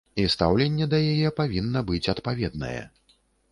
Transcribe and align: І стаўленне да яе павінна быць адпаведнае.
І 0.21 0.23
стаўленне 0.35 0.87
да 0.93 0.99
яе 1.11 1.29
павінна 1.41 1.85
быць 1.91 2.09
адпаведнае. 2.17 2.81